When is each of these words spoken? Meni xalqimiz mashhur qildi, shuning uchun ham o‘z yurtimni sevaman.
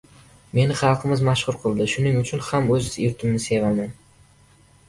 Meni 0.59 0.77
xalqimiz 0.79 1.21
mashhur 1.27 1.59
qildi, 1.65 1.87
shuning 1.93 2.17
uchun 2.23 2.43
ham 2.47 2.73
o‘z 2.79 2.89
yurtimni 3.05 3.43
sevaman. 3.47 3.97